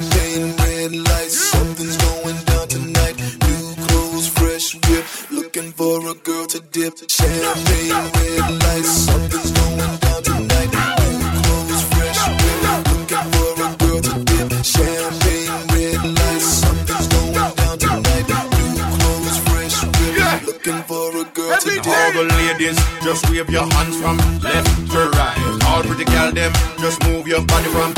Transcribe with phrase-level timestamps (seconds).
[0.00, 1.38] champagne, red lights.
[1.50, 3.16] Something's going down tonight.
[3.18, 5.04] New clothes, fresh whip.
[5.30, 6.94] Looking for a girl to dip.
[7.10, 8.90] Champagne, red lights.
[8.90, 10.70] Something's going down tonight.
[11.02, 12.58] New clothes, fresh whip.
[12.92, 14.48] Looking for a girl to dip.
[14.64, 16.48] Champagne, red lights.
[16.62, 18.26] Something's going down tonight.
[18.54, 20.46] New clothes, fresh whip.
[20.46, 21.86] Looking for a girl to dip.
[21.86, 25.64] All the ladies, just wave your hands from left to right.
[25.66, 27.97] All pretty girl, them, just move your body from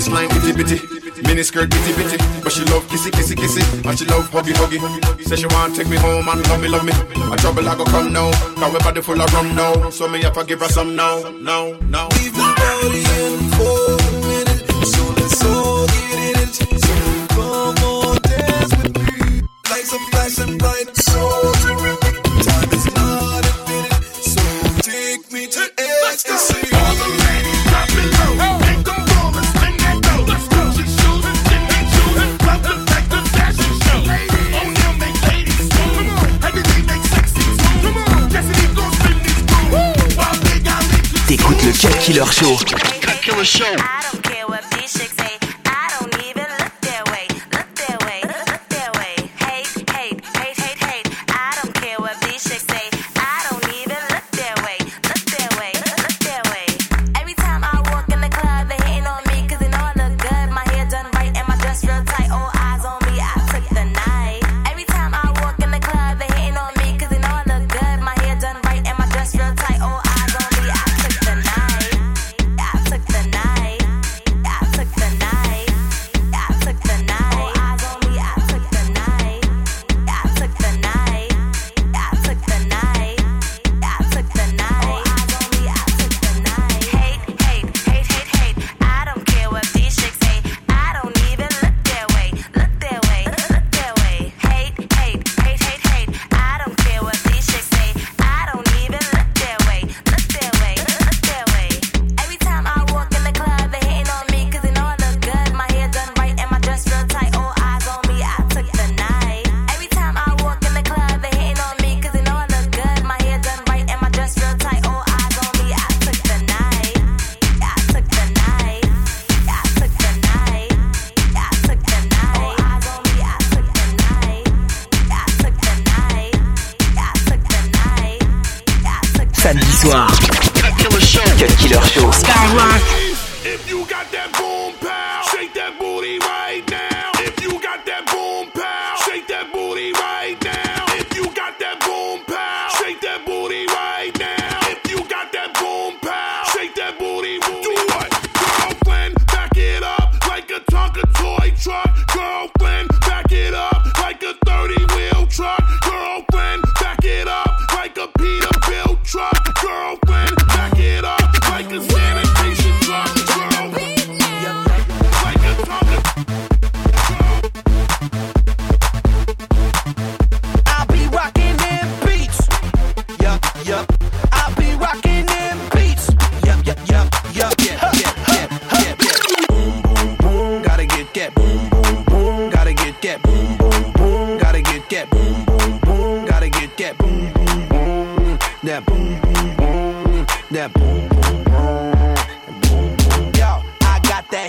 [0.00, 1.22] waistline, bitty, bitty.
[1.28, 2.16] Mini skirt, bitty, bitty.
[2.42, 3.62] But she love kissy, kissy, kissy.
[3.86, 4.80] And she love huggy, huggy.
[5.24, 6.92] Say she want take me home and love me, love me.
[7.32, 8.30] A trouble I go come now.
[8.56, 9.90] Cause we body full of rum now.
[9.90, 12.08] So me have to give her some now, now, now.
[12.12, 12.49] We've
[42.10, 42.56] Killer Show.
[43.22, 43.99] Killer Show.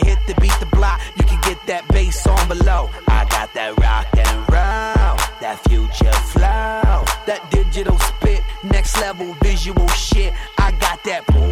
[0.05, 2.89] hit the beat the block, you can get that bass on below.
[3.07, 9.87] I got that rock and roll, that future flow, that digital spit, next level visual
[9.89, 10.33] shit.
[10.57, 11.50] I got that.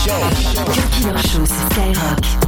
[0.00, 0.18] Show.
[0.64, 2.39] Cut Show Skyrock.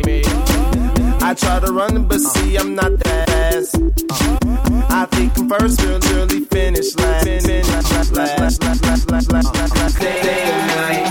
[0.00, 0.22] baby.
[1.28, 3.76] I try to run, but see, I'm not that fast.
[4.90, 7.24] I think I'm first, really, finish last.
[7.24, 11.04] Finish last, last, last, last, last, last, last, last, last, day and night.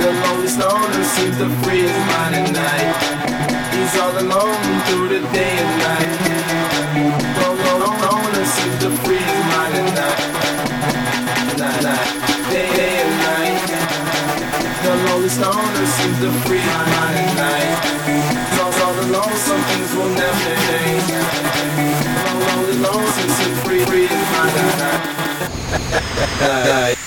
[0.00, 2.94] The lonely loner seems to free his mind at night.
[3.74, 6.10] He's all alone through the day and night.
[7.38, 10.20] The lonely loner seems to free his mind at night.
[11.60, 12.10] Night, night,
[12.52, 13.62] day and night.
[14.84, 16.91] The lonely loner seems to free mind.
[26.22, 27.01] Hey.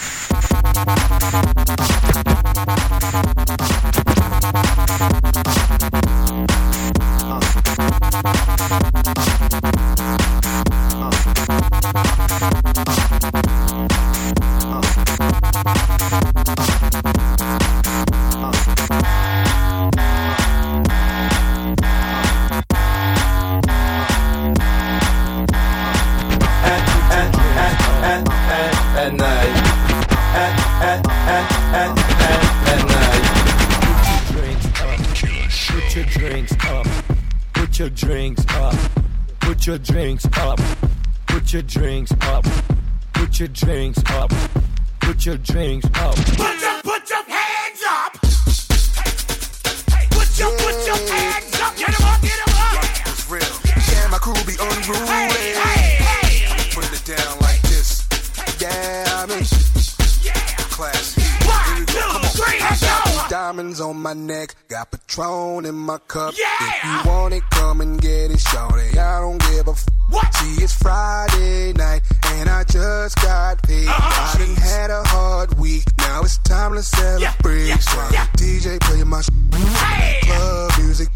[63.46, 66.34] diamonds on my neck, got Patron in my cup.
[66.36, 66.46] Yeah!
[66.62, 68.98] If you want it, come and get it, shorty.
[68.98, 70.34] I don't give a f- what?
[70.34, 72.02] See, it's Friday night,
[72.34, 73.88] and I just got paid.
[73.88, 77.68] Uh-huh, I done had a hard week, now it's time to celebrate.
[77.68, 78.28] Yeah, yeah, yeah.
[78.36, 80.20] DJ, playing my sh- hey!
[80.24, 81.10] club music.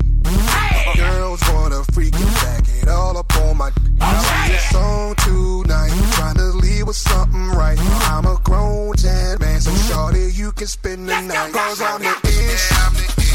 [0.96, 3.72] Girls wanna freak and back it all up on my.
[4.02, 7.78] I'm just on tonight, trying to leave with something right.
[8.12, 11.54] I'm a grown tan man, so shorty you can spend the night.
[11.54, 12.72] Cause I'm the ish,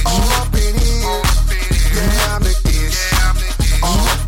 [0.06, 1.22] all up in here.
[1.94, 4.23] Yeah, I'm the ish, all up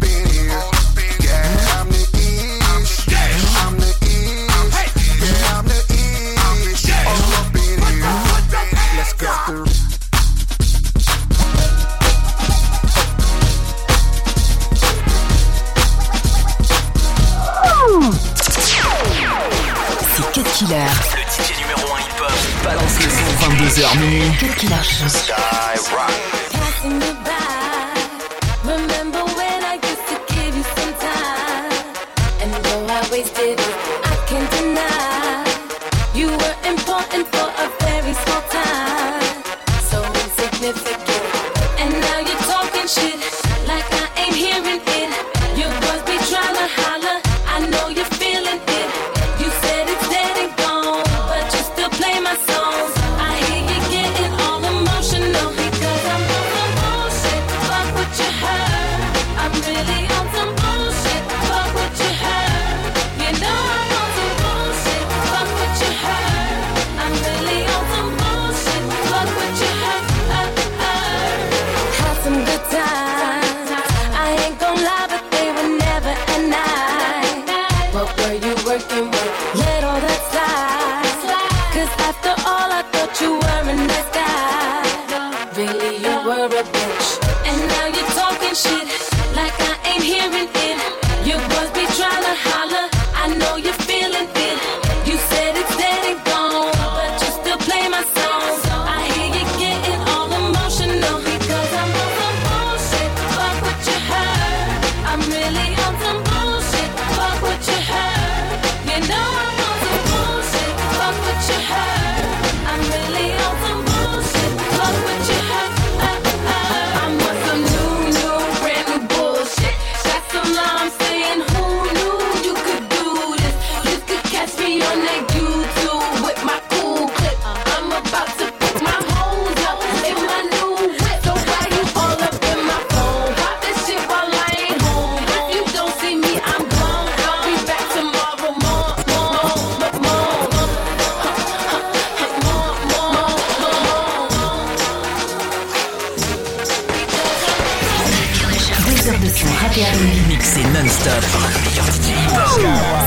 [149.47, 151.25] version rap et R&B mixée non-stop.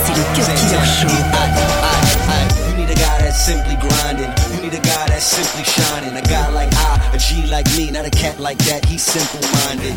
[0.05, 1.08] C'est le Cut Killer Show.
[1.08, 1.15] You
[3.31, 4.31] simply grinding.
[4.51, 6.17] You need a guy that's simply shining.
[6.17, 8.84] A guy like I, a G like me, not a cat like that.
[8.86, 9.96] He's simple-minded.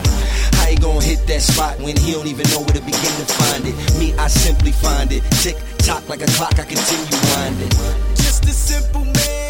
[0.56, 3.26] How you gonna hit that spot when he don't even know where to begin to
[3.26, 3.75] find it?
[3.99, 5.25] Me, I simply find it.
[5.42, 7.70] Tick tock like a clock, I continue winding.
[8.14, 9.41] Just a simple man.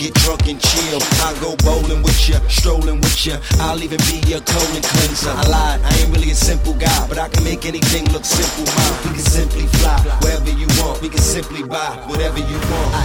[0.00, 0.98] get drunk and chill.
[1.20, 3.36] I go bowling with ya, strolling with ya.
[3.60, 5.30] I'll even be your colon cleanser.
[5.30, 8.64] I lied, I ain't really a simple guy, but I can make anything look simple.
[8.64, 11.02] Mom, we can simply fly wherever you want.
[11.02, 12.90] We can simply buy whatever you want.
[12.96, 13.04] I,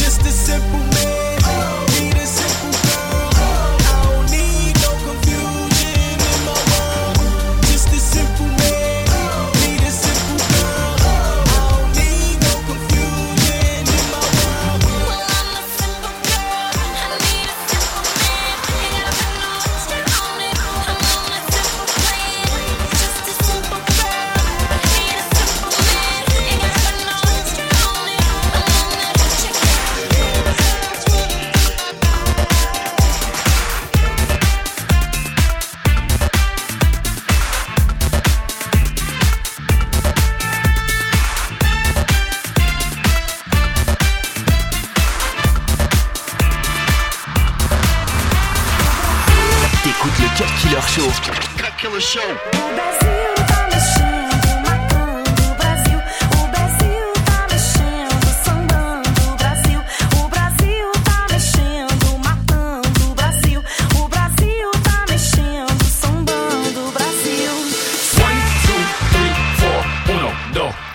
[0.00, 1.29] just a simple man.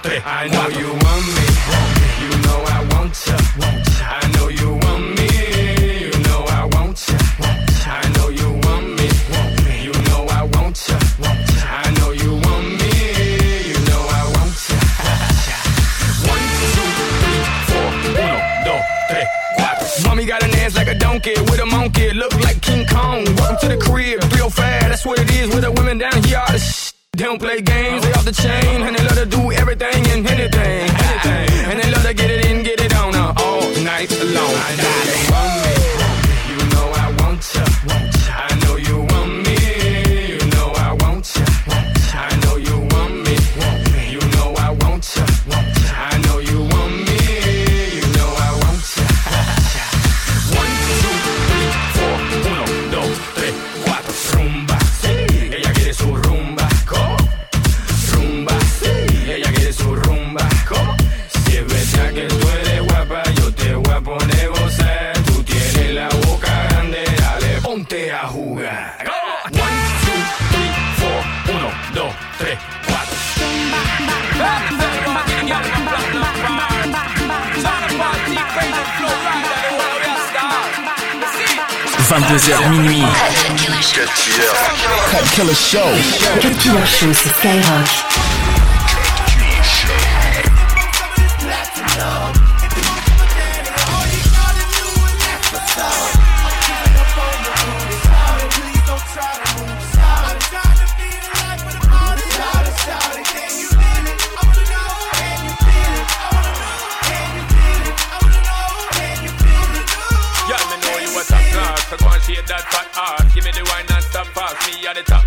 [0.08, 1.46] I know you want me.
[2.22, 3.38] You know I want ya.
[4.06, 5.28] I know you want me.
[6.06, 7.18] You know I want ya.
[7.88, 9.10] I know you want me.
[9.84, 10.98] You know I want ya.
[11.66, 12.92] I know you want me.
[13.66, 14.78] You know I want ya.
[16.30, 16.90] One, two,
[17.20, 17.90] three, four.
[18.14, 20.04] Uno, dos, tres, cuatro.
[20.06, 22.12] Mommy got an ass like a donkey with a monkey.
[22.12, 23.26] Look like King Kong.
[23.38, 24.88] Welcome to the crib, real fast.
[24.88, 26.38] That's what it is with the women down here.
[26.38, 28.75] All the sh- they don't play games, they off the chain,
[84.36, 85.80] Cut Killer Show.
[86.42, 87.88] Cut Killer Show sur Skyrock.
[110.48, 111.88] Yeah, me know you a top class.
[111.90, 113.34] So go and shake that fat ass.
[113.34, 113.95] Give me the wine
[114.88, 115.26] at the top.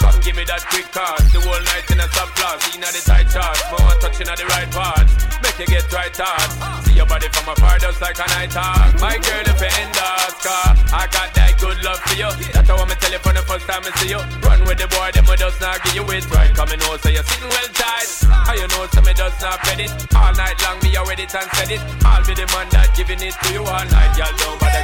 [0.00, 1.22] Come give me that quick card.
[1.30, 2.58] The whole night in a sub class.
[2.74, 3.56] In the tight chart.
[3.70, 5.06] More touching at the right part.
[5.42, 6.50] Make you get right hard.
[6.84, 8.98] See your body from afar just like a night talk.
[8.98, 9.86] My girl, if you
[10.42, 12.30] car, I got that good love for you.
[12.52, 14.20] That's how I'm tell you for the first time I see you.
[14.42, 16.50] Run with the boy, them will just not give you it right.
[16.54, 18.08] Come and know, so you're sitting well tight.
[18.26, 19.90] How you know, so me just not fed it.
[20.14, 21.82] All night long, me already and said it.
[22.04, 24.12] I'll be the man that giving it to you all night.
[24.18, 24.82] Y'all don't bother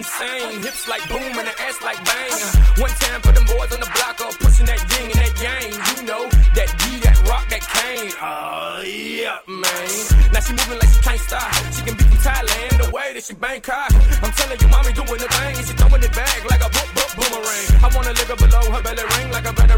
[0.00, 0.62] insane.
[0.64, 2.32] Hips like boom and her ass like bang.
[2.80, 5.70] One time for them boys on the block up Pushing that yin and that yang.
[5.92, 6.24] You know,
[6.56, 8.12] that D, that rock, that cane.
[8.16, 9.88] Oh, yeah, man.
[10.32, 11.52] Now she moving like she can't stop.
[11.76, 13.92] She can be from Thailand, the way that she Bangkok
[14.24, 16.90] I'm telling you, mommy doing the thing And she throwing it back like a book,
[16.96, 17.66] book, boomerang.
[17.84, 19.69] I wanna live her below her belly ring Like a better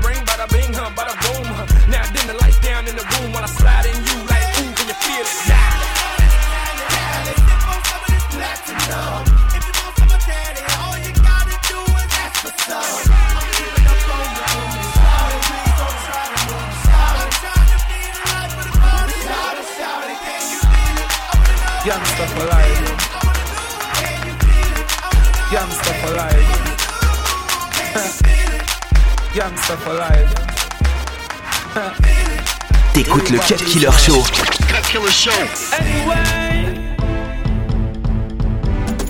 [33.12, 34.22] T'écoutes le Cut Killer Show.
[34.22, 35.30] Cut Killer Show.
[35.78, 36.74] Anyway,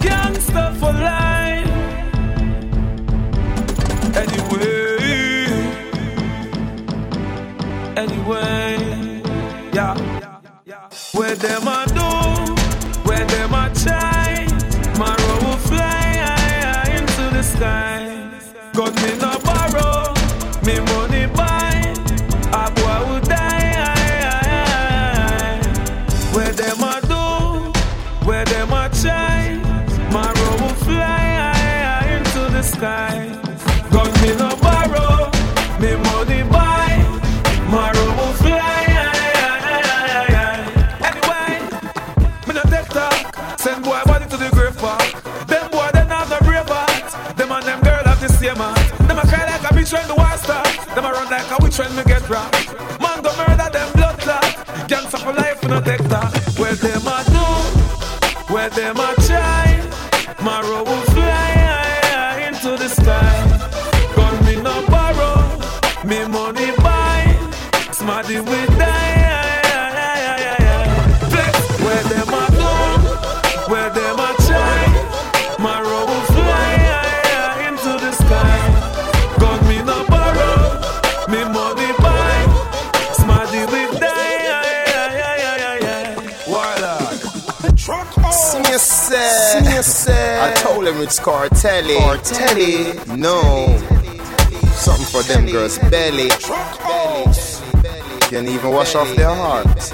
[0.03, 1.69] youngster for life.
[4.17, 5.53] Anyway,
[7.97, 9.23] anyway,
[9.73, 9.95] yeah.
[11.13, 12.02] Where them a do,
[55.81, 56.21] no.
[56.61, 59.22] Where them a do, where them a try.
[91.03, 91.97] It's Cartelli.
[91.97, 93.67] Cartelli, no.
[94.75, 96.29] Something for them girls' belly.
[98.29, 99.93] Can even wash off their heart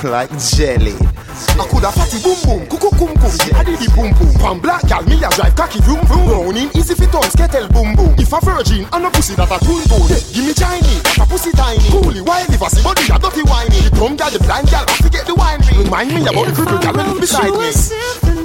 [0.04, 0.94] like jelly.
[1.36, 4.32] I coulda fatty boom boom, cuckoo kum kum, the addy the boom boom.
[4.40, 6.26] Pan black gal, me a drive cocky vroom vroom.
[6.28, 8.14] Browning easy fit on skettle boom boom.
[8.16, 11.26] If a virgin and a pussy that a tune tune, give me Chinese, that a
[11.28, 11.84] pussy tiny.
[11.92, 13.80] Coolie wild if I see body a dirty whiny.
[13.84, 15.84] The plum gal, the blind gal, I forget the wine ring.
[15.84, 17.68] Remind me about the cripple gal when it's beside you me.
[17.68, 18.36] a symphony.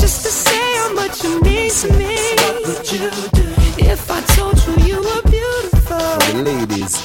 [0.00, 2.16] Just to say how much you mean to me.
[2.40, 6.16] What would you do if I told you you were beautiful?
[6.32, 6.96] The ladies.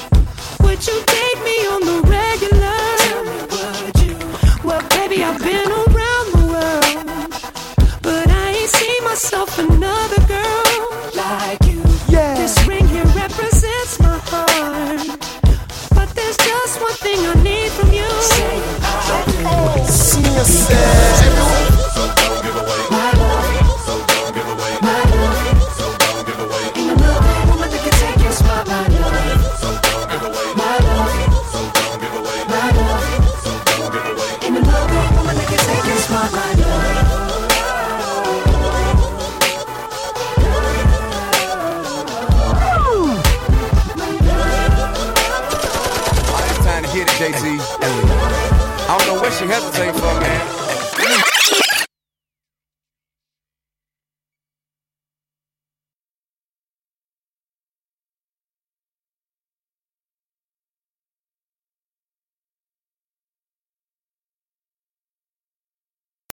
[0.60, 1.85] Would you date me on